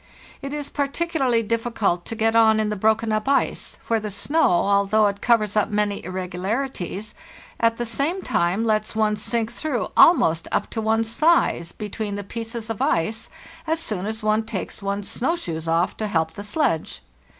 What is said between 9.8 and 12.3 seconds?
almost up to one's thighs between the